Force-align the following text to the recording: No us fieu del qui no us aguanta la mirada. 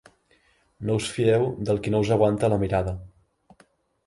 No 0.89 0.95
us 1.01 1.09
fieu 1.17 1.45
del 1.69 1.83
qui 1.83 1.93
no 1.97 2.01
us 2.07 2.13
aguanta 2.17 2.51
la 2.55 2.59
mirada. 2.65 2.97